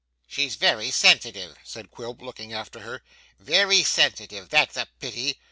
'She's 0.27 0.55
very 0.55 0.89
sensitive,' 0.89 1.55
said 1.63 1.91
Quilp, 1.91 2.23
looking 2.23 2.51
after 2.51 2.79
her. 2.79 3.03
'Very 3.37 3.83
sensitive; 3.83 4.49
that's 4.49 4.75
a 4.75 4.87
pity. 4.99 5.37